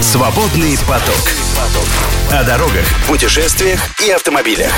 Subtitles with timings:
[0.00, 1.14] Свободный поток.
[2.30, 4.72] О дорогах, путешествиях и автомобилях.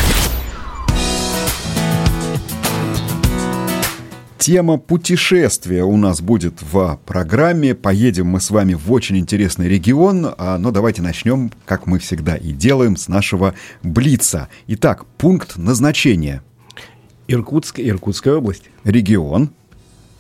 [4.39, 7.75] Тема путешествия у нас будет в программе.
[7.75, 10.35] Поедем мы с вами в очень интересный регион.
[10.39, 14.49] А, но давайте начнем, как мы всегда и делаем, с нашего Блица.
[14.69, 16.43] Итак, пункт назначения.
[17.27, 18.65] Иркутск, Иркутская область.
[18.85, 19.51] Регион.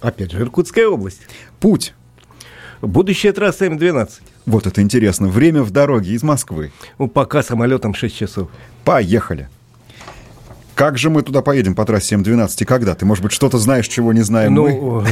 [0.00, 1.20] Опять же, Иркутская область.
[1.60, 1.94] Путь.
[2.82, 4.10] Будущая трасса М12.
[4.46, 5.28] Вот это интересно.
[5.28, 6.72] Время в дороге из Москвы.
[6.98, 8.48] Ну, пока самолетом 6 часов.
[8.84, 9.48] Поехали.
[10.76, 12.94] Как же мы туда поедем по трассе М12 и когда?
[12.94, 15.06] Ты, может быть, что-то знаешь, чего не знаем ну, мы?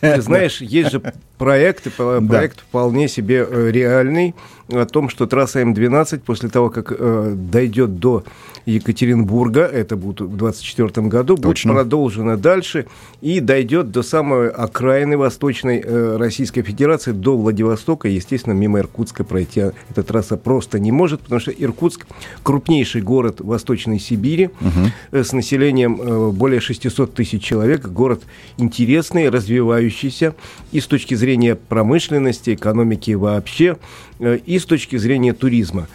[0.00, 1.00] Ты знаешь, есть же
[1.38, 4.34] проект, проект вполне себе э, реальный
[4.68, 8.24] о том, что трасса М12 после того, как э, дойдет до
[8.66, 11.72] Екатеринбурга, это будет в 2024 году, Точно.
[11.72, 12.86] будет продолжена дальше
[13.20, 18.08] и дойдет до самой окраины Восточной э, Российской Федерации, до Владивостока.
[18.08, 22.06] Естественно, мимо Иркутска пройти эта трасса просто не может, потому что Иркутск
[22.42, 24.71] крупнейший город Восточной Сибири угу.
[25.10, 27.86] Э, с населением э, более 600 тысяч человек.
[27.86, 28.22] Город
[28.56, 30.34] интересный, развивающийся
[30.72, 33.76] и с точки зрения промышленности, экономики вообще.
[34.18, 35.88] Э, и с точки зрения туризма.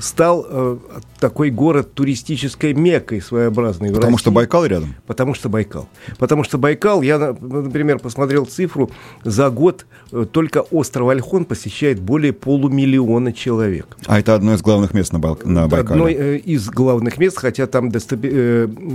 [0.00, 0.78] Стал
[1.20, 3.92] такой город туристической меккой своеобразной.
[3.92, 4.94] Потому что Байкал рядом?
[5.06, 5.88] Потому что Байкал.
[6.18, 8.90] Потому что Байкал, я, например, посмотрел цифру,
[9.22, 9.86] за год
[10.32, 13.96] только остров Альхон посещает более полумиллиона человек.
[14.06, 15.38] А это одно из главных мест на, Бал...
[15.44, 15.92] на Байкале?
[15.92, 18.24] Одно из главных мест, хотя там доступ...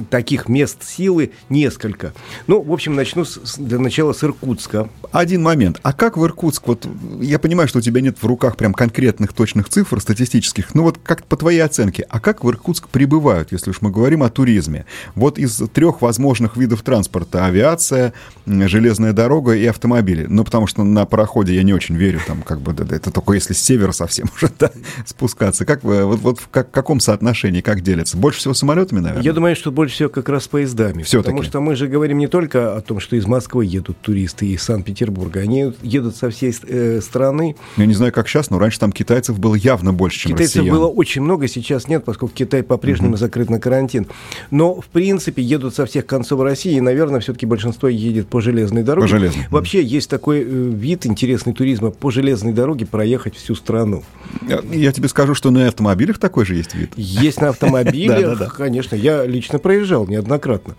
[0.10, 2.14] таких мест силы несколько.
[2.48, 4.90] Ну, в общем, начну с, для начала с Иркутска.
[5.12, 5.80] Один момент.
[5.84, 6.68] А как в Иркутск?
[6.68, 6.88] Вот
[7.22, 11.00] я понимаю, что у тебя нет в руках прям конкретных точных цифр статистических, ну вот
[11.04, 14.86] как по твоей оценке, а как в Иркутск прибывают, если уж мы говорим о туризме?
[15.16, 18.14] Вот из трех возможных видов транспорта авиация,
[18.46, 20.26] железная дорога и автомобили.
[20.28, 23.54] Ну, потому что на пароходе я не очень верю, там как бы это только если
[23.54, 24.72] с севера совсем уже да,
[25.06, 25.66] спускаться.
[25.66, 28.18] Как вы, вот, вот в как, каком соотношении, как делится?
[28.18, 29.24] Больше всего самолетами, наверное?
[29.24, 31.04] Я думаю, что больше всего как раз поездами.
[31.04, 31.30] Все-таки.
[31.30, 34.64] Потому что мы же говорим не только о том, что из Москвы едут туристы из
[34.64, 37.56] Санкт-Петербурга, они едут со всей э, страны.
[37.78, 40.58] Я не знаю, знаю, как сейчас, но раньше там китайцев было явно больше, чем китайцев
[40.58, 40.76] россиян.
[40.76, 43.18] было очень много, сейчас нет, поскольку Китай по-прежнему угу.
[43.18, 44.08] закрыт на карантин.
[44.52, 48.84] Но, в принципе, едут со всех концов России, и, наверное, все-таки большинство едет по железной
[48.84, 49.08] дороге.
[49.08, 49.46] По железной.
[49.50, 54.04] Вообще есть такой э, вид интересный туризма по железной дороге проехать всю страну.
[54.48, 56.92] Я, я тебе скажу, что на автомобилях такой же есть вид.
[56.96, 58.96] Есть на автомобилях, конечно.
[58.96, 60.76] Я лично проезжал неоднократно.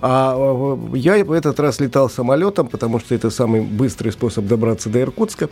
[0.00, 0.36] А
[0.94, 5.48] я в этот раз летал самолетом, потому что это самый быстрый способ добраться до Иркутска.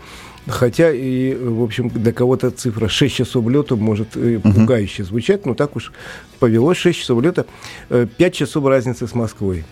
[0.47, 4.41] Хотя и, в общем, для кого-то цифра 6 часов лета может uh-huh.
[4.41, 5.93] пугающе звучать, но так уж
[6.39, 7.47] повелось 6 часов лета,
[7.89, 9.65] 5 э, часов разницы с Москвой.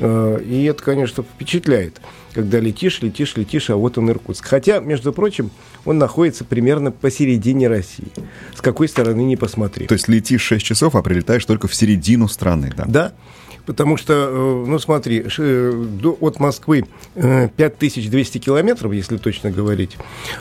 [0.00, 2.00] Э, и это, конечно, впечатляет,
[2.34, 4.46] когда летишь, летишь, летишь, а вот он Иркутск.
[4.46, 5.50] Хотя, между прочим,
[5.84, 8.08] он находится примерно посередине России.
[8.54, 9.86] С какой стороны не посмотри.
[9.86, 12.84] То есть летишь 6 часов, а прилетаешь только в середину страны, да?
[12.86, 13.12] Да.
[13.66, 15.88] Потому что, э, ну смотри, э,
[16.20, 16.84] от Москвы
[17.14, 19.96] 5200 э, километров, если точно говорить.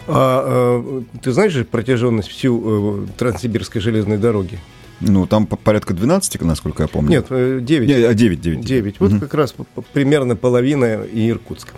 [0.08, 4.60] А, ты знаешь же протяженность всю Транссибирской железной дороги?
[5.02, 7.10] Ну, там порядка 12, насколько я помню.
[7.10, 7.88] Нет, 9.
[7.88, 8.66] Нет, 9, 9.
[8.66, 9.00] 9.
[9.00, 9.20] Вот угу.
[9.20, 9.54] как раз
[9.94, 11.70] примерно половина и Иркутск.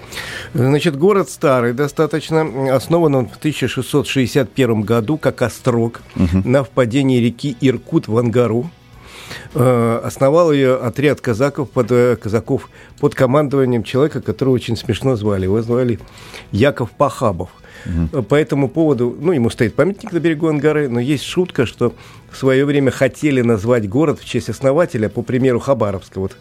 [0.53, 2.75] Значит, город старый достаточно.
[2.75, 6.47] Основан он в 1661 году как острог угу.
[6.47, 8.69] на впадении реки Иркут в Ангару.
[9.53, 15.43] Э, основал ее отряд казаков под, э, казаков под командованием человека, которого очень смешно звали.
[15.43, 15.99] Его звали
[16.51, 17.49] Яков Пахабов.
[17.85, 18.23] Угу.
[18.23, 21.93] По этому поводу, ну, ему стоит памятник на берегу Ангары, но есть шутка, что
[22.31, 26.19] в свое время хотели назвать город в честь основателя, по примеру Хабаровска.
[26.19, 26.35] Вот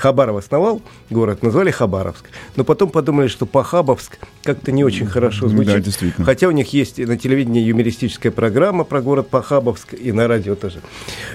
[0.00, 0.80] Хабаров основал
[1.10, 2.24] город, назвали Хабаровск.
[2.56, 5.74] Но потом подумали, что Пахабовск как-то не очень хорошо звучит.
[5.74, 6.24] Да, действительно.
[6.24, 10.80] Хотя у них есть на телевидении юмористическая программа про город Пахабовск и на радио тоже.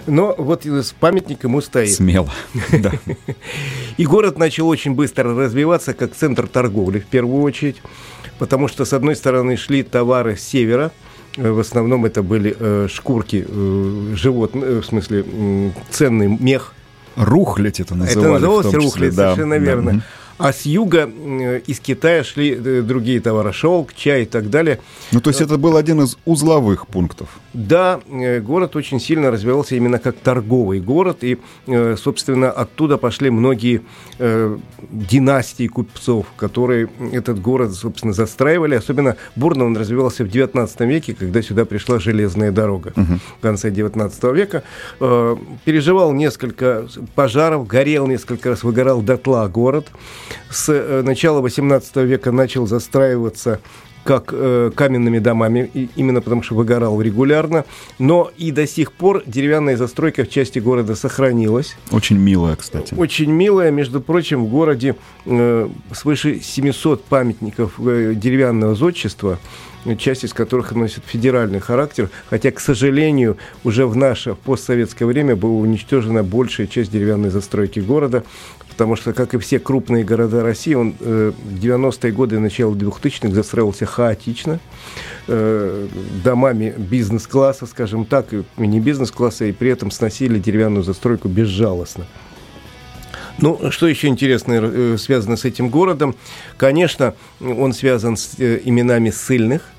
[0.08, 1.94] Но вот с памятником ему стоит.
[1.94, 2.32] Смело.
[2.76, 2.92] Да.
[3.98, 7.78] И город начал очень быстро развиваться как центр торговли в первую очередь.
[8.40, 10.92] Потому что, с одной стороны, шли товары с севера,
[11.38, 16.74] в основном это были э, шкурки э, животных, э, в смысле э, ценный мех
[17.16, 18.20] Рухлядь это называли.
[18.20, 19.34] Это называлось рухлядь, да.
[19.34, 20.02] совершенно верно.
[20.38, 21.10] А с юга
[21.66, 24.80] из Китая шли э, другие товары, шелк, чай и так далее.
[25.14, 27.30] Ну, то есть это был один из узловых пунктов.
[27.54, 31.38] Да, э, город очень сильно развивался именно как торговый город, и,
[31.68, 33.82] э, собственно, оттуда пошли многие
[34.92, 38.76] династии купцов, которые этот город, собственно, застраивали.
[38.76, 43.20] Особенно бурно он развивался в 19 веке, когда сюда пришла железная дорога угу.
[43.40, 44.64] в конце 19 века.
[45.00, 49.88] Переживал несколько пожаров, горел несколько раз, выгорал дотла город
[50.50, 53.60] с э, начала 18 века начал застраиваться
[54.06, 57.66] как э, каменными домами, и, именно потому что выгорал регулярно,
[57.98, 61.76] но и до сих пор деревянная застройка в части города сохранилась.
[61.92, 62.94] Очень милая, кстати.
[62.94, 64.96] Очень милая, между прочим, в городе
[65.26, 69.40] э, свыше 700 памятников э, деревянного зодчества,
[69.98, 75.54] часть из которых носит федеральный характер, хотя, к сожалению, уже в наше постсоветское время была
[75.54, 78.24] уничтожена большая часть деревянной застройки города,
[78.76, 83.34] потому что, как и все крупные города России, он э, в 90-е годы начало 2000-х
[83.34, 84.60] застроился хаотично,
[85.28, 85.88] э,
[86.22, 92.06] домами бизнес-класса, скажем так, и не бизнес-класса, и при этом сносили деревянную застройку безжалостно.
[93.38, 96.14] Ну, что еще интересное э, связано с этим городом?
[96.58, 99.70] Конечно, он связан с э, именами ссыльных,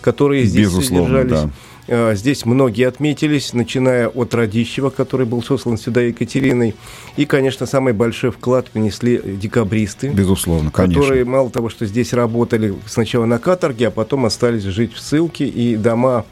[0.00, 1.42] которые здесь Безусловно, содержались.
[1.42, 1.50] да.
[1.88, 6.74] А, Здесь многие отметились, начиная от Радищева, который был сослан сюда Екатериной.
[7.16, 10.08] И, конечно, самый большой вклад внесли декабристы.
[10.08, 11.00] Безусловно, конечно.
[11.02, 15.46] Которые мало того, что здесь работали сначала на каторге, а потом остались жить в ссылке.
[15.46, 16.24] И дома,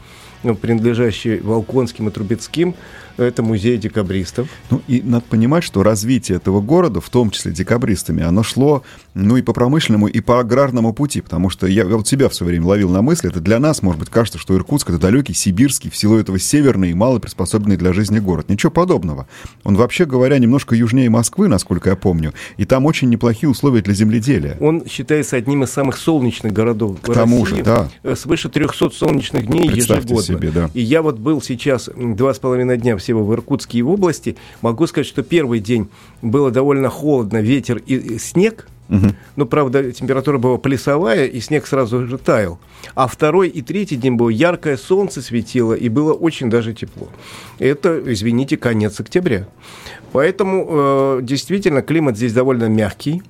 [0.43, 2.75] ну, принадлежащие Волконским и Трубецким,
[3.17, 4.47] это музей декабристов.
[4.69, 8.83] Ну и надо понимать, что развитие этого города, в том числе декабристами, оно шло
[9.13, 12.33] ну и по промышленному, и по аграрному пути, потому что я, я вот себя в
[12.33, 15.33] свое время ловил на мысли, это для нас, может быть, кажется, что Иркутск это далекий,
[15.33, 18.49] сибирский, в силу этого северный и мало приспособленный для жизни город.
[18.49, 19.27] Ничего подобного.
[19.63, 23.93] Он, вообще говоря, немножко южнее Москвы, насколько я помню, и там очень неплохие условия для
[23.93, 24.57] земледелия.
[24.59, 27.57] Он считается одним из самых солнечных городов К тому России.
[27.57, 27.89] же, да.
[28.03, 30.23] Э, Свыше 300 солнечных дней Представьте ежегодно.
[30.23, 30.69] себе, да.
[30.73, 34.35] И я вот был сейчас два с половиной дня всего в Иркутске и в области.
[34.61, 35.89] Могу сказать, что первый день
[36.21, 38.67] было довольно холодно, ветер и, снег.
[39.35, 42.59] Ну, правда, температура была плюсовая, и снег сразу же таял.
[42.95, 47.07] А второй и третий день было яркое солнце светило, и было очень даже тепло.
[47.59, 49.47] Это, извините, конец октября.
[50.11, 53.23] Поэтому э, действительно климат здесь довольно мягкий.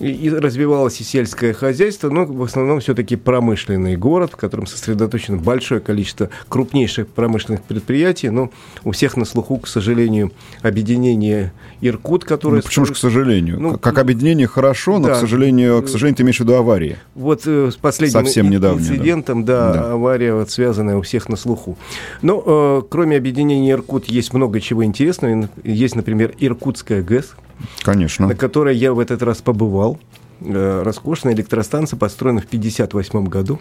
[0.00, 5.36] И, и развивалось и сельское хозяйство, но в основном все-таки промышленный город, в котором сосредоточено
[5.36, 8.30] большое количество крупнейших промышленных предприятий.
[8.30, 8.50] Но
[8.84, 10.32] у всех на слуху, к сожалению,
[10.62, 12.56] объединение Иркут, которое...
[12.56, 13.60] Ну, почему же, к сожалению?
[13.60, 15.14] Ну, как, объединение хорошо, но, да.
[15.14, 16.96] к сожалению, к сожалению, ты имеешь в виду аварии.
[17.14, 18.94] Вот э, с последним Совсем и- недавнее, да.
[18.94, 19.92] инцидентом, да, Да.
[19.92, 21.76] авария вот, связанная у всех на слуху.
[22.22, 25.48] Но э, кроме объединения Иркут есть много чего интересного.
[25.62, 27.34] Есть, например, Иркутская ГЭС,
[27.82, 28.28] Конечно.
[28.28, 29.98] на которой я в этот раз побывал.
[30.40, 33.60] Э, Роскошная электростанция, построена в 1958 году.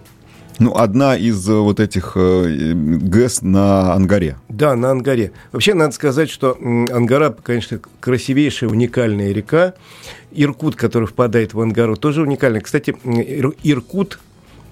[0.59, 4.37] Ну, одна из э, вот этих э, ГЭС на Ангаре.
[4.49, 5.31] Да, на Ангаре.
[5.51, 6.57] Вообще, надо сказать, что
[6.91, 9.73] Ангара, конечно, красивейшая, уникальная река.
[10.31, 12.61] Иркут, который впадает в Ангару, тоже уникальный.
[12.61, 12.95] Кстати,
[13.63, 14.19] Иркут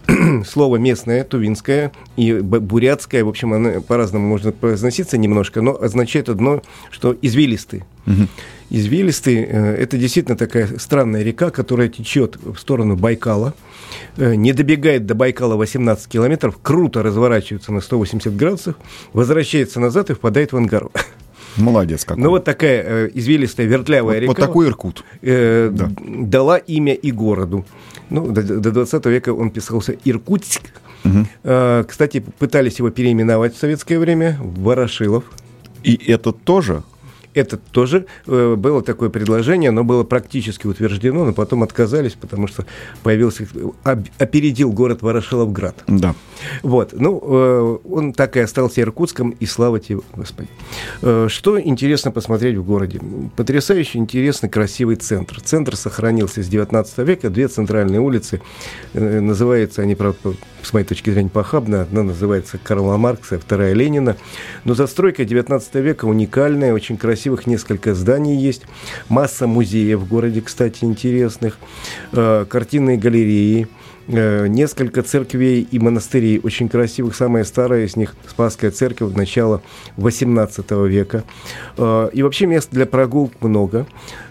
[0.45, 6.61] слово местное, тувинское и бурятское, в общем, оно по-разному можно произноситься немножко, но означает одно,
[6.89, 7.83] что извилистый.
[8.69, 13.53] Извилистый э,– это действительно такая странная река, которая течет в сторону Байкала,
[14.15, 18.75] э, не добегает до Байкала 18 километров, круто разворачивается на 180 градусов,
[19.11, 20.91] возвращается назад и впадает в Ангару.
[21.57, 22.23] Молодец какой.
[22.23, 25.03] Ну вот такая э, извилистая вертлявая вот, река вот такой Иркут.
[25.21, 25.89] э, Да.
[25.99, 27.65] дала имя и городу.
[28.09, 30.61] Ну, до, до 20 века он писался Иркутск.
[31.43, 35.23] Э, кстати, пытались его переименовать в советское время в Ворошилов.
[35.83, 36.83] И это тоже
[37.33, 42.65] Это тоже э, было такое предложение, но было практически утверждено, но потом отказались, потому что
[43.03, 43.47] появился,
[43.83, 45.83] об- опередил город Ворошиловград.
[45.87, 46.15] Да.
[46.61, 50.49] Вот, ну, э, он так и остался Иркутском, и слава тебе, Господи.
[51.01, 52.99] Э, что интересно посмотреть в городе?
[53.35, 55.39] Потрясающе интересный, красивый центр.
[55.41, 58.41] Центр сохранился с 19 века, две центральные улицы,
[58.93, 61.81] э, называются они, правда, с моей точки зрения, похабно.
[61.81, 64.17] Одна называется Карла Маркса, а вторая Ленина.
[64.63, 68.63] Но застройка 19 века уникальная, очень красивых несколько зданий есть.
[69.07, 71.59] Масса музеев в городе, кстати, интересных.
[72.13, 73.67] Э, Картинные галереи.
[74.07, 77.15] Э, несколько церквей и монастырей очень красивых.
[77.15, 79.61] Самая старая из них Спасская церковь начала
[79.97, 81.23] 18 века.
[81.77, 83.85] Э, И вообще мест для прогулок много.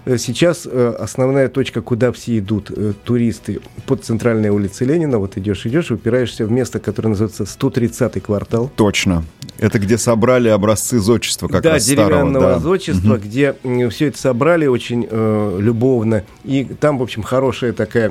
[0.04, 2.72] Сейчас основная точка, куда все идут
[3.04, 5.18] туристы, под центральной улицей Ленина.
[5.18, 8.68] Вот идешь, идешь, упираешься в место, которое называется 130-й квартал.
[8.74, 9.22] Точно.
[9.60, 12.08] Это где собрали образцы зодчества как да, раз старого.
[12.08, 12.58] деревянного да.
[12.60, 13.54] зодчества, где
[13.90, 16.24] все это собрали очень э, любовно.
[16.44, 18.10] И там, в общем, хорошая такая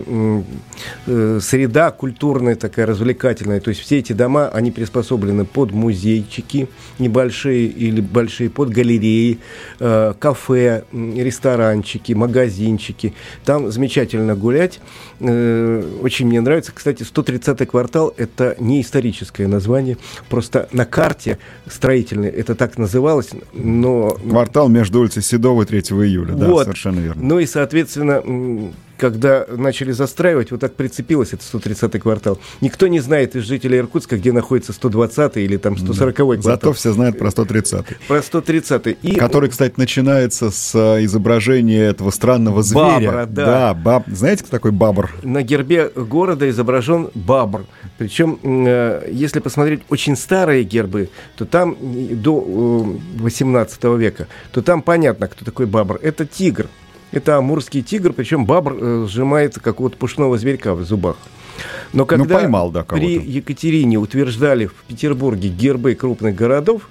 [1.08, 3.60] э, среда культурная, такая развлекательная.
[3.62, 9.40] То есть все эти дома, они приспособлены под музейчики небольшие или большие, под галереи,
[9.80, 13.16] э, кафе, ресторанчики, магазинчики.
[13.44, 14.80] Там замечательно гулять.
[15.20, 16.74] Э, очень мне нравится.
[16.76, 19.98] Кстати, 130-й квартал– это не историческое название.
[20.30, 26.34] Просто на карте строительной это так называлось, но Квартал между улицей Седова и 3 июля.
[26.34, 26.64] Да, Вот.
[26.64, 27.22] совершенно верно.
[27.24, 28.22] ну и, соответственно,
[29.00, 32.38] когда начали застраивать, вот так прицепилось это 130-й квартал.
[32.62, 36.42] Никто не знает из жителей Иркутска, где находится 120-й или там 140-й квартал.
[36.42, 37.98] Зато все знают про 130-й.
[38.08, 38.98] Про 130-й.
[39.02, 39.16] И...
[39.16, 43.08] Который, кстати, начинается с э, изображения этого странного зверя.
[43.08, 43.46] Бабра, да.
[43.46, 44.04] Да, баб...
[44.08, 45.10] знаете, кто такой бабр?
[45.24, 47.66] На гербе города изображен бабр.
[47.98, 54.82] Причем, э, если посмотреть очень старые гербы, то там до 18 э, века, то там
[54.82, 56.00] понятно, кто такой бабр.
[56.02, 56.68] Это тигр.
[57.12, 61.18] Это амурский тигр, причем бабр э, сжимает какого-то пушного зверька в зубах.
[61.92, 66.88] Но ну, когда ну, поймал, да, при Екатерине утверждали в Петербурге гербы крупных городов,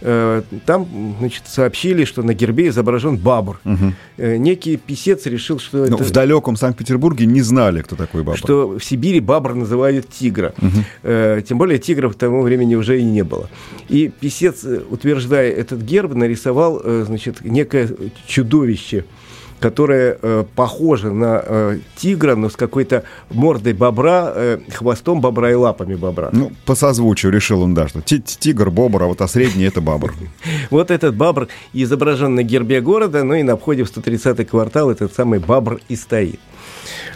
[0.00, 3.60] э, там значит, сообщили, что на гербе изображен бабр.
[3.64, 3.92] Угу.
[4.18, 6.04] Некий писец решил, что Но ну, это...
[6.04, 8.36] В далеком Санкт-Петербурге не знали, кто такой бабр.
[8.36, 10.54] Что в Сибири бабр называют тигра.
[10.58, 11.42] Угу.
[11.42, 13.48] Тем более тигров к тому времени уже и не было.
[13.88, 17.88] И писец, утверждая этот герб, нарисовал значит, некое
[18.26, 19.04] чудовище–
[19.62, 25.54] которая э, похожа на э, тигра, но с какой-то мордой бобра, э, хвостом бобра и
[25.54, 26.30] лапами бобра.
[26.32, 30.12] Ну, по созвучию решил он, да, что тигр, бобр, а вот а средний это бобр.
[30.70, 35.14] Вот этот бобр изображен на гербе города, ну и на входе в 130-й квартал этот
[35.14, 36.40] самый бобр и стоит.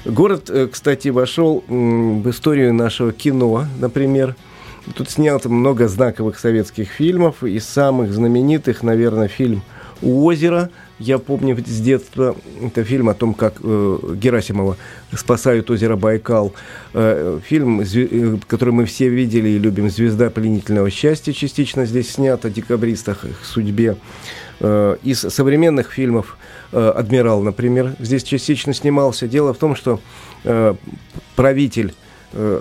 [0.05, 4.37] Город, э, кстати, вошел в историю нашего кино, например.
[4.95, 7.43] Тут снято много знаковых советских фильмов.
[7.43, 9.63] Из самых знаменитых, наверное, фильм
[10.01, 14.77] «У озера», я помню с детства, это фильм о том, как э, Герасимова
[15.15, 16.55] спасают озеро Байкал.
[16.95, 22.43] Э, фильм, э, который мы все видели и любим, «Звезда пленительного счастья» частично здесь снят,
[22.45, 23.97] о декабристах, их судьбе.
[24.61, 26.39] Э, из современных фильмов
[26.73, 29.29] э, «Адмирал», например, здесь частично снимался.
[29.29, 30.01] Дело в том, что
[30.45, 30.75] э,
[31.35, 31.93] правитель
[32.33, 32.61] э,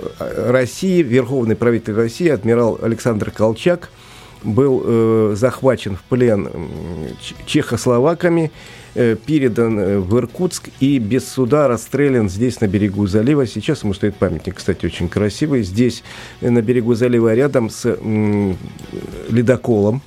[0.49, 3.91] России, верховный правитель России, адмирал Александр Колчак–
[4.43, 6.49] был э, захвачен в плен
[7.45, 8.51] чехословаками,
[8.93, 13.45] э, передан э, в Иркутск и без суда расстрелян здесь, на берегу залива.
[13.47, 15.63] Сейчас ему стоит памятник, кстати, очень красивый.
[15.63, 16.03] Здесь,
[16.41, 18.53] э, на берегу залива, рядом с э,
[19.29, 20.01] ледоколом,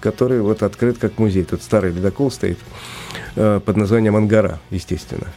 [0.00, 1.44] который вот открыт как музей.
[1.44, 2.58] Тут старый ледокол стоит
[3.36, 5.28] э, под названием «Ангара», естественно.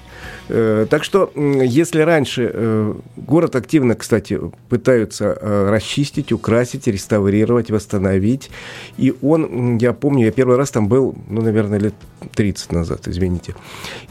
[0.54, 8.52] Э, так что, если раньше э, город активно, кстати, пытаются э, расчистить, украсить, реставрировать, восстановить,
[8.98, 11.94] и он, я помню, я первый раз там был, ну, наверное, лет
[12.36, 13.56] 30 назад, извините,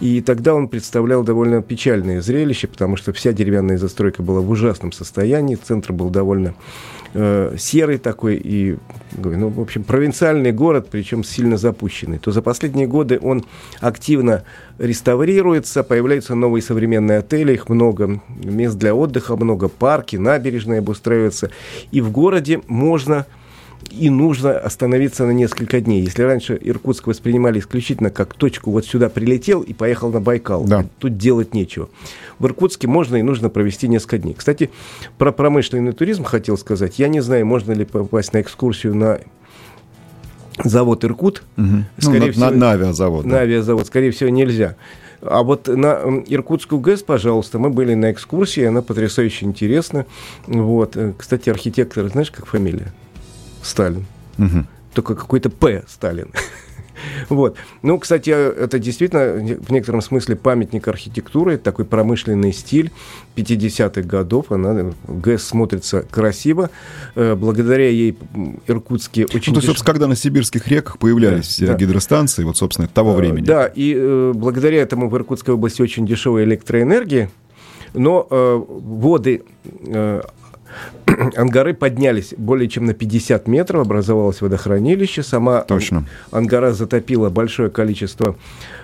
[0.01, 4.93] и тогда он представлял довольно печальное зрелище, потому что вся деревянная застройка была в ужасном
[4.93, 6.55] состоянии, центр был довольно
[7.59, 8.77] серый такой и,
[9.17, 13.45] ну, в общем, провинциальный город, причем сильно запущенный, то за последние годы он
[13.81, 14.45] активно
[14.81, 21.51] реставрируется, появляются новые современные отели, их много, мест для отдыха много, парки, набережные обустраиваются,
[21.91, 23.27] и в городе можно
[23.91, 26.03] и нужно остановиться на несколько дней.
[26.03, 30.87] Если раньше Иркутск воспринимали исключительно как точку, вот сюда прилетел и поехал на Байкал, да.
[30.99, 31.89] тут делать нечего.
[32.39, 34.35] В Иркутске можно и нужно провести несколько дней.
[34.35, 34.71] Кстати,
[35.19, 36.99] про промышленный туризм хотел сказать.
[36.99, 39.21] Я не знаю, можно ли попасть на экскурсию на
[40.65, 41.43] завод Иркут.
[41.57, 41.67] Угу.
[41.99, 43.25] Скорее ну, всего, на, на авиазавод.
[43.25, 43.41] На да.
[43.41, 44.77] авиазавод, скорее всего, нельзя.
[45.23, 50.07] А вот на Иркутскую ГЭС, пожалуйста, мы были на экскурсии, она потрясающе интересна.
[50.47, 50.97] Вот.
[50.97, 52.93] Э, кстати, архитектор, знаешь, как фамилия?
[53.63, 54.07] Сталин.
[54.39, 54.65] Угу.
[54.95, 55.85] Только какой-то П.
[55.89, 56.33] Сталин.
[57.29, 57.57] Вот.
[57.83, 62.91] Ну, кстати, это действительно в некотором смысле памятник архитектуры, такой промышленный стиль
[63.37, 64.53] 50-х годов.
[64.53, 66.71] Она, ГЭС смотрится красиво.
[67.15, 68.17] Э, благодаря ей
[68.67, 69.53] иркутские очень...
[69.53, 73.45] Ну, то, собственно, когда на сибирских реках появлялись да, гидростанции, вот, собственно, того э, времени.
[73.45, 77.31] Да, и э, благодаря этому в Иркутской области очень дешевая электроэнергия,
[77.95, 79.43] но э, воды
[79.87, 80.23] э,
[81.37, 85.23] Ангары поднялись более чем на 50 метров, образовалось водохранилище.
[85.23, 86.05] Сама Точно.
[86.31, 88.37] Ангара затопила большое количество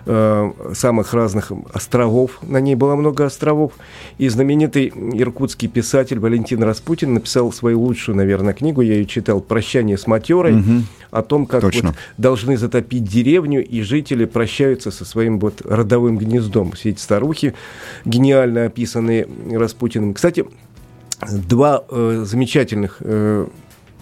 [0.06, 2.38] э, самых разных островов.
[2.42, 3.72] На ней было много островов.
[4.18, 8.80] И знаменитый иркутский писатель Валентин Распутин написал свою лучшую, наверное, книгу.
[8.80, 10.56] Я ее читал «Прощание с матерой».
[10.56, 10.82] Угу.
[11.12, 11.74] О том, как вот
[12.18, 16.72] должны затопить деревню, и жители прощаются со своим вот родовым гнездом.
[16.72, 17.54] Все эти старухи
[18.04, 20.12] гениально описанные Распутиным.
[20.14, 20.44] Кстати,
[21.20, 23.46] два э, замечательных э,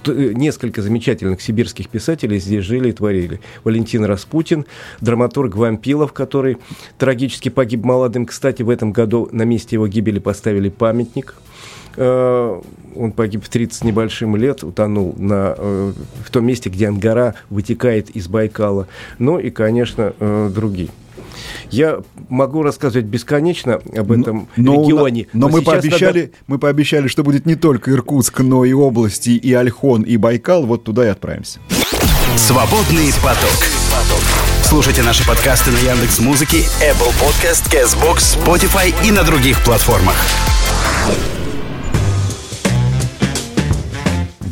[0.06, 3.40] э, несколько замечательных сибирских писателей здесь жили и творили.
[3.62, 4.66] Валентин Распутин,
[5.00, 6.59] драматург Вампилов, который
[6.99, 8.26] трагически погиб молодым.
[8.26, 11.35] Кстати, в этом году на месте его гибели поставили памятник.
[11.97, 12.61] Э,
[12.97, 18.28] он погиб в 30 небольшим лет, утонул на, в том месте, где Ангара вытекает из
[18.28, 18.87] Байкала.
[19.18, 20.12] Ну и, конечно,
[20.54, 20.90] другие.
[21.70, 25.26] Я могу рассказывать бесконечно об этом но, регионе.
[25.32, 26.32] Но, но, мы, пообещали, надо...
[26.46, 30.64] мы пообещали, что будет не только Иркутск, но и области, и Альхон, и Байкал.
[30.66, 31.61] Вот туда и отправимся.
[32.37, 33.68] Свободный поток.
[34.62, 40.16] Слушайте наши подкасты на Яндекс Музыке, Apple Podcast, Castbox, Spotify и на других платформах.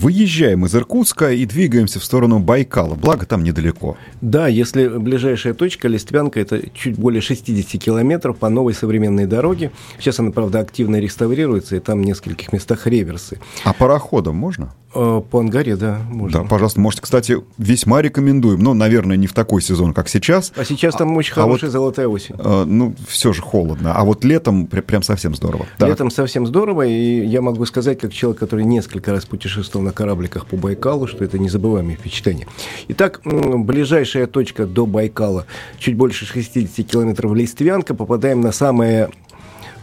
[0.02, 3.96] Выезжаем из Иркутска и двигаемся в сторону Байкала, благо там недалеко.
[4.20, 9.70] Да, если ближайшая точка Листвянка, это чуть более 60 километров по новой современной дороге.
[10.00, 13.38] Сейчас она, правда, активно реставрируется, и там в нескольких местах реверсы.
[13.62, 14.74] А пароходом можно?
[14.94, 16.42] Э, по Ангаре, да, можно.
[16.42, 18.60] Да, пожалуйста, можете, кстати, весьма рекомендуем.
[18.60, 20.52] Но, наверное, не в такой сезон, как сейчас.
[20.56, 22.34] А сейчас там очень а хорошая вот, золотая осень.
[22.38, 23.94] Э, ну, все же холодно.
[23.94, 25.66] А вот летом прям, совсем здорово.
[25.78, 30.46] Летом совсем здорово, и я могу сказать, как человек, который несколько раз путешествовал на корабликах
[30.46, 32.46] по Байкалу, что это незабываемое впечатление.
[32.88, 35.46] Итак, ближайшая точка до Байкала,
[35.78, 39.10] чуть больше 60 километров Листвянка, попадаем на самое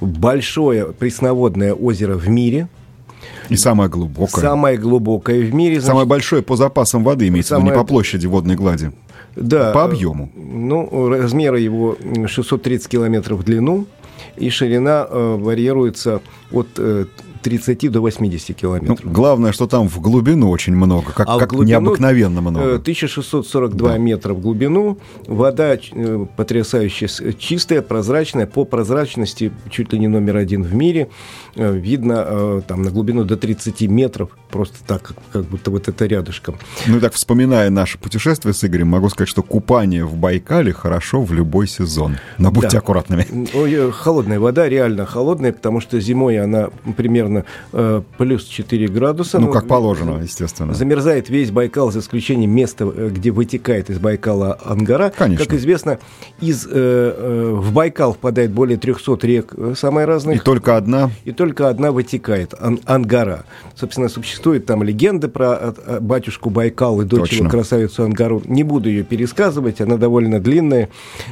[0.02, 2.68] большое пресноводное озеро в мире–
[3.50, 4.42] и самое глубокое.
[4.42, 5.76] Самое глубокое в мире.
[5.76, 7.64] Значит, самое большое по запасам воды, имеется самое...
[7.64, 8.92] в виду, не по площади водной глади.
[9.36, 9.72] Да.
[9.72, 10.32] По объему.
[10.36, 11.98] Ну, размеры его
[12.28, 13.88] 630 километров в длину,
[14.38, 17.06] и ширина э, варьируется от э,
[17.42, 19.00] 30 до 80 километров.
[19.04, 22.76] Ну, главное, что там в глубину очень много, как, а как глубину, необыкновенно много.
[22.76, 23.98] 1642 э, да.
[23.98, 24.98] метра в глубину.
[25.28, 28.46] Вода э, потрясающе чистая, прозрачная.
[28.46, 31.10] По прозрачности чуть ли не номер один в мире.
[31.56, 34.30] Э, видно там на глубину до 30 метров.
[34.50, 36.56] Просто так, как, как будто вот это рядышком.
[36.88, 41.22] Ну и так, вспоминая наше путешествие с Игорем, могу сказать, что купание в Байкале хорошо
[41.22, 42.18] в любой сезон.
[42.38, 42.78] Но будьте да.
[42.80, 43.26] аккуратными.
[43.54, 49.40] Ой, холодная вода, реально холодная, потому что зимой она примерно примерно э, плюс 4 градуса.
[49.40, 50.74] Ну, как положено, естественно.
[50.74, 55.14] Замерзает весь Байкал, за исключением места, э, где вытекает из Байкала Ангара.
[55.16, 55.46] Конечно.
[55.46, 56.00] Как известно,
[56.42, 60.38] из, э, э, в Байкал впадает более 300 рек э, самые разные.
[60.38, 61.12] И только одна?
[61.26, 63.46] И только одна вытекает, ан Ангара.
[63.76, 68.42] Собственно, существует там легенда про батюшку Байкал и дочь его красавицу Ангару.
[68.46, 70.90] Не буду ее пересказывать, она довольно длинная.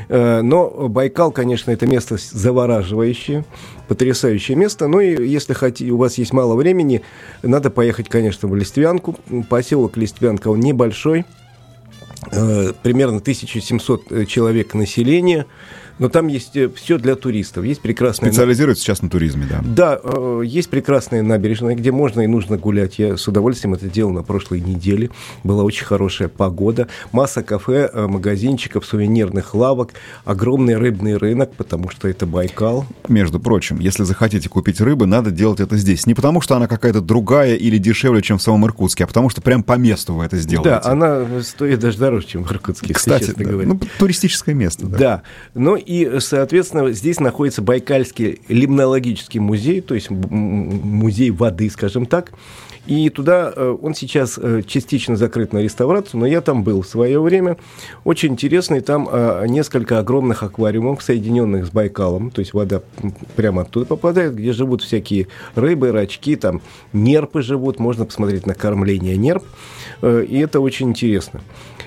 [0.10, 3.46] Э, но Байкал, конечно, это место завораживающее
[3.88, 4.88] потрясающее место.
[4.88, 7.02] Ну и если хотите, у вас есть мало времени,
[7.44, 9.16] надо поехать, конечно, в Листвянку.
[9.50, 11.26] Поселок Листвянка, он небольшой,
[12.32, 15.46] э, примерно 1700 э, человек населения.
[16.00, 17.66] Но там есть э, все для туристов.
[17.66, 18.32] Есть прекрасная...
[18.32, 19.62] Специализируется сейчас на туризме, да?
[19.66, 23.00] Да, э, есть прекрасная набережная, где можно и нужно гулять.
[23.00, 25.10] Я с удовольствием это делал на прошлой неделе.
[25.44, 26.88] Была очень хорошая погода.
[27.12, 29.94] Масса кафе, э, магазинчиков, сувенирных лавок.
[30.26, 32.86] Огромный рыбный рынок, потому что это Байкал.
[33.08, 36.06] Между прочим, если захотите купить рыбы, надо делать это здесь.
[36.06, 39.42] Не потому, что она какая-то другая или дешевле, чем в самом Иркутске, а потому что
[39.42, 40.70] прям по месту вы это сделаете.
[40.70, 43.44] Да, она стоит даже дороже, чем в Иркутске, Кстати, да.
[43.44, 43.68] говоря.
[43.68, 44.86] Ну, туристическое место.
[44.86, 44.98] Да.
[44.98, 45.22] да.
[45.56, 52.34] Но и, соответственно, здесь находится Байкальский лимнологический музей, то есть музей воды, скажем так.
[52.88, 56.88] И туда э, он сейчас э, частично закрыт на реставрацию, но я там был в
[56.88, 57.58] свое время.
[58.06, 62.82] Очень интересный, там э, несколько огромных аквариумов, соединенных с Байкалом, то есть вода
[63.36, 66.62] прямо оттуда попадает, где живут всякие рыбы, рачки, там
[66.94, 69.44] нерпы живут, можно посмотреть на кормление нерп,
[70.02, 71.42] и это очень интересно.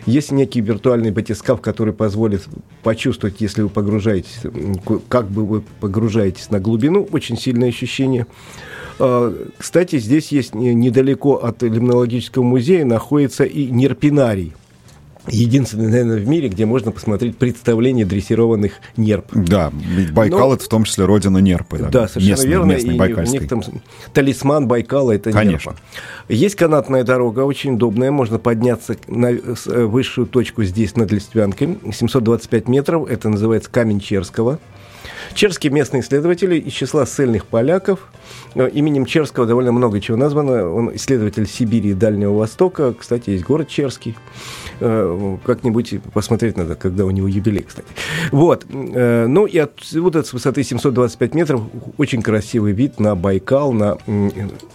[0.06, 2.46] Есть некий виртуальный батискаф, который позволит
[2.82, 3.89] почувствовать, если вы погружаетесь,
[5.08, 8.26] как бы вы погружаетесь на глубину, очень сильное ощущение.
[8.98, 14.54] А, кстати, здесь есть недалеко от лимнологического музея находится и нерпинарий
[15.28, 19.26] единственный, наверное, в мире, где можно посмотреть представление дрессированных нерп.
[19.32, 21.78] Да, ведь Байкал Но, это в том числе родина нерпы.
[21.78, 22.72] Да, да совершенно местной, верно.
[22.72, 23.62] Местной, и у них там
[24.12, 25.70] талисман Байкала это Конечно.
[25.70, 25.82] нерпа.
[26.28, 32.68] Есть канатная дорога, очень удобная, можно подняться на э, высшую точку здесь над Листвянкой, 725
[32.68, 34.58] метров, это называется Камень Черского.
[35.34, 38.08] Черские местные исследователи из числа ссыльных поляков.
[38.54, 40.68] Э, именем Черского довольно много чего названо.
[40.70, 42.94] Он исследователь Сибири и Дальнего Востока.
[42.94, 44.16] Кстати, есть город Черский.
[44.80, 47.88] Э, как-нибудь посмотреть надо, когда у него юбилей, кстати.
[48.32, 48.66] Вот.
[48.70, 51.62] Э, ну и отсюда с высоты 725 метров
[51.96, 53.98] очень красивый вид на Байкал, на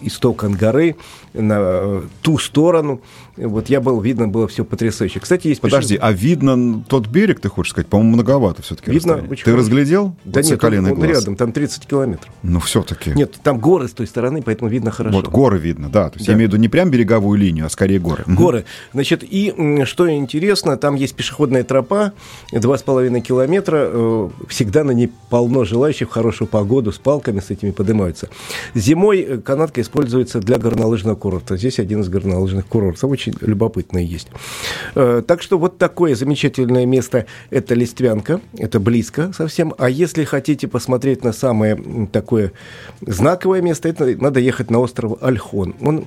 [0.01, 0.95] исток Ангары,
[1.33, 3.01] на ту сторону.
[3.37, 5.19] Вот я был, видно было все потрясающе.
[5.19, 5.61] Кстати, есть...
[5.61, 7.87] Подожди, а видно тот берег, ты хочешь сказать?
[7.87, 9.57] По-моему, многовато все-таки Видно Ты хорошо.
[9.57, 10.15] разглядел?
[10.23, 12.31] Да вот нет, он, он рядом, там 30 километров.
[12.43, 13.11] Ну, все-таки.
[13.11, 15.17] Нет, там горы с той стороны, поэтому видно хорошо.
[15.17, 16.09] Вот горы видно, да.
[16.09, 16.33] То есть да.
[16.33, 18.23] я имею в виду не прям береговую линию, а скорее горы.
[18.27, 18.65] Горы.
[18.93, 22.13] Значит, и что интересно, там есть пешеходная тропа,
[22.53, 23.89] 2,5 километра.
[23.91, 28.29] Э, всегда на ней полно желающих в хорошую погоду, с палками с этими поднимаются.
[28.73, 31.57] Зимой э, канатка используется для горнолыжного курорта.
[31.57, 33.09] Здесь один из горнолыжных курортов.
[33.09, 34.27] Очень любопытно есть.
[34.95, 38.41] Э, так что вот такое замечательное место– это Листвянка.
[38.57, 39.73] Это близко совсем.
[39.77, 42.51] А если хотите посмотреть на самое такое
[43.01, 45.75] знаковое место, это надо ехать на остров Альхон.
[45.81, 46.05] Он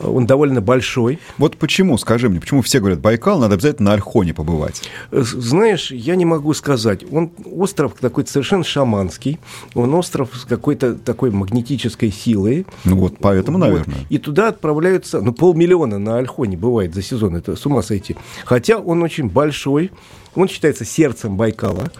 [0.00, 1.18] Он довольно большой.
[1.38, 4.82] Вот почему, скажи мне, почему все говорят, Байкал, надо обязательно на Альхоне побывать?
[5.10, 7.04] Знаешь, я не могу сказать.
[7.10, 9.40] Он остров такой совершенно шаманский.
[9.74, 12.64] Он остров с какой-то такой магнетической силой.
[12.84, 13.66] Ну вот, поэтому, вот.
[13.66, 14.06] наверное.
[14.08, 17.36] И туда отправляются, ну, полмиллиона на Альхоне бывает за сезон.
[17.36, 18.16] Это с ума сойти.
[18.44, 19.90] Хотя он очень большой.
[20.34, 21.90] Он считается сердцем Байкала.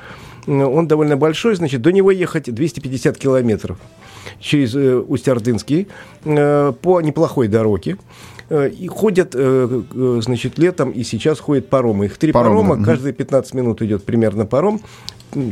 [0.46, 3.78] Он довольно большой, значит, до него ехать 250 километров
[4.40, 5.88] через э, Усть-Ордынский
[6.24, 7.96] э, по неплохой дороге.
[8.48, 12.06] Э, и ходят, значит, летом и сейчас ходят паромы.
[12.06, 12.84] Их три парома, парома да.
[12.92, 14.80] каждые 15 минут идет примерно паром.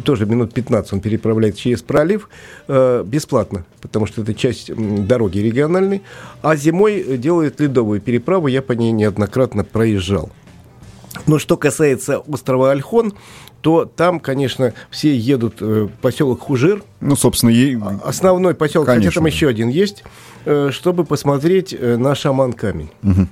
[0.05, 2.29] Тоже минут 15 он переправляет через пролив
[2.69, 6.03] бесплатно, потому что это часть дороги региональной.
[6.43, 10.31] А зимой делают ледовую переправу, я по ней неоднократно проезжал.
[11.27, 13.15] Но что касается острова Альхон,
[13.61, 16.83] то там, конечно, все едут э, поселок Хужир.
[17.01, 17.79] Ну, собственно, ей...
[18.05, 19.11] Основной поселок, конечно.
[19.11, 20.05] хотя там еще один есть.
[20.47, 22.89] Э, чтобы посмотреть э, на шаман-камень.
[23.03, 23.27] Угу.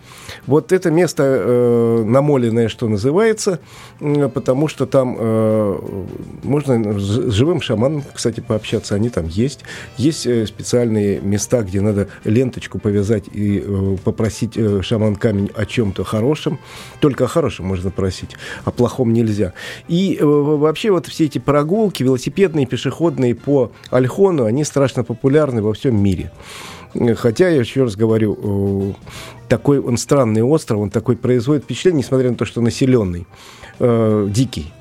[0.46, 3.60] Вот это место э, намоленное, что называется,
[4.34, 5.08] потому что там
[6.42, 9.60] можно с живым шаманом, кстати, пообщаться, они там есть.
[9.96, 13.64] Есть специальные места, где надо ленточку повязать и
[14.04, 16.58] попросить шаман-камень о чем-то хорошем.
[17.00, 19.52] Только о хорошем можно просить, о плохом нельзя.
[19.88, 23.57] И вообще вот все эти прогулки, велосипедные, пешеходные по
[23.90, 26.30] Альхону, они страшно популярны во всем мире.
[27.16, 28.94] Хотя, я еще раз говорю,
[29.48, 33.26] такой он странный остров, он такой производит впечатление, несмотря на то, что населенный,
[33.78, 34.72] э, дикий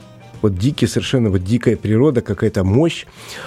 [0.41, 3.05] вот дикий, совершенно вот дикая природа, какая-то мощь.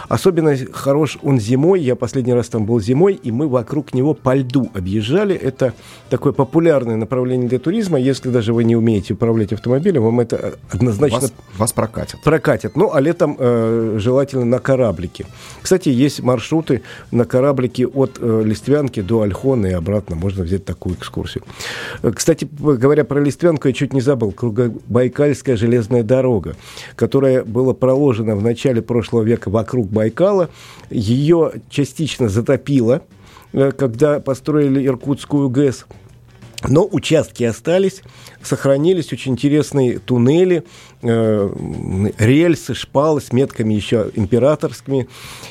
[0.09, 1.81] Особенно хорош он зимой.
[1.81, 5.35] Я последний раз там был зимой, и мы вокруг него по льду объезжали.
[5.35, 5.75] Это
[6.09, 7.99] такое популярное направление для туризма.
[7.99, 11.21] Если даже вы не умеете управлять автомобилем, вам это однозначно...
[11.21, 12.21] Вас, вас прокатят.
[12.23, 12.77] Прокатят.
[12.77, 15.27] Ну, а летом э, желательно на кораблике.
[15.63, 20.17] Кстати, есть маршруты на кораблике от э, Листвянки до Альхона и обратно.
[20.17, 21.45] Можно взять такую экскурсию.
[22.03, 24.33] Э, кстати, говоря про Листвянку, я чуть не забыл.
[24.33, 26.57] Кругобайкальская железная дорога
[26.97, 30.51] которое было проложено в начале прошлого века вокруг Байкала,
[30.91, 33.03] ее частично затопило,
[33.53, 35.87] э, когда построили Иркутскую ГЭС.
[36.69, 38.03] Но участки остались,
[38.43, 40.65] сохранились очень интересные туннели,
[41.03, 45.09] э, рельсы, шпалы с метками еще императорскими.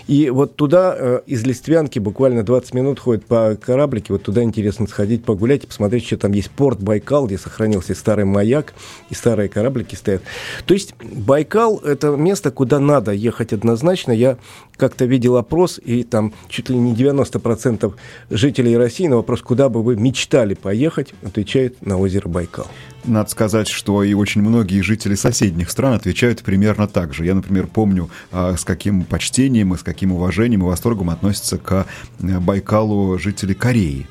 [0.08, 4.14] И вот туда э, из Листвянки буквально 20 минут ходит по кораблике.
[4.14, 8.26] Вот туда интересно сходить, погулять и посмотреть, что там есть порт Байкал, где сохранился старый
[8.26, 8.74] маяк
[9.10, 10.22] и старые кораблики стоят.
[10.66, 14.12] То есть Байкал– это место, куда надо ехать однозначно.
[14.12, 14.38] Я
[14.78, 17.94] как-то видел опрос, и там чуть ли не 90%
[18.30, 22.68] жителей России на вопрос, куда бы вы мечтали поехать, отвечают на озеро Байкал.
[23.06, 27.26] Надо сказать, что и очень многие жители соседних стран отвечают примерно так же.
[27.26, 31.86] Я, например, помню, а, с каким почтением и с каким уважением и восторгом относятся к
[32.20, 34.06] э, Байкалу жители Кореи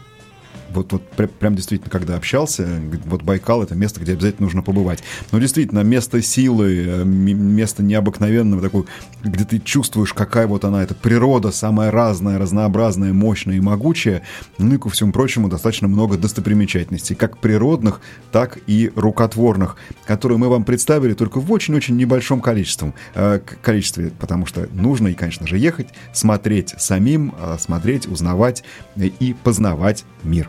[0.70, 1.02] вот, вот
[1.38, 2.68] прям действительно, когда общался,
[3.07, 5.02] вот Байкал— это место, где обязательно нужно побывать.
[5.33, 8.85] Но действительно, место силы, э, место необыкновенного, такое,
[9.22, 14.22] где ты чувствуешь, какая вот она, эта природа, самая разная, разнообразная, мощная и могучая.
[14.59, 18.00] Ну и, ко всему прочему, достаточно много достопримечательностей, как природных,
[18.33, 19.76] так и рукотворных,
[20.07, 25.14] которые мы вам представили только в очень-очень небольшом количестве, э, количестве, потому что нужно и,
[25.14, 28.64] конечно же, ехать, смотреть самим, э, смотреть, узнавать
[28.96, 30.48] и познавать мир.